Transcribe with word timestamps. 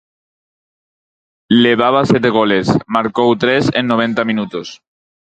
Levaba 1.65 2.01
sete 2.11 2.29
goles, 2.37 2.67
marcou 2.95 3.29
tres 3.43 3.63
en 3.79 3.83
noventa 3.91 4.21
minutos. 4.31 4.67